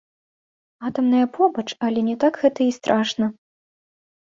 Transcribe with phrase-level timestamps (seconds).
[0.89, 3.25] Атамная побач, але не так гэта і страшна.